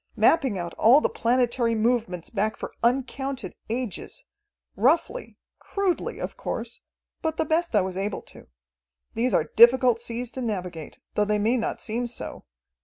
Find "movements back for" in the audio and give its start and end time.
1.75-2.73